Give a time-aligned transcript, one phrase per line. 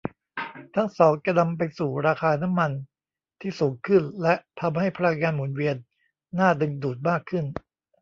[0.75, 2.71] ทั้งสองจะนำไปสู่ราคาน้ำมัน
[3.39, 5.75] ที่สูงขึ้นและทำให้พลังงานหมุนเวียน
[6.39, 7.45] น่าดึงดูดมากขึ้น